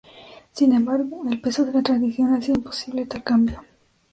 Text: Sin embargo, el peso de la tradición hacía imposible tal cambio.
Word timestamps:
Sin 0.51 0.73
embargo, 0.73 1.21
el 1.29 1.39
peso 1.39 1.63
de 1.63 1.73
la 1.73 1.83
tradición 1.83 2.33
hacía 2.33 2.55
imposible 2.55 3.05
tal 3.05 3.23
cambio. 3.23 3.63